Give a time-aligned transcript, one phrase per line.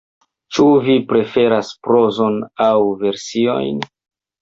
[0.55, 2.75] Ĉu vi preferas prozon aŭ
[3.07, 3.89] versojn?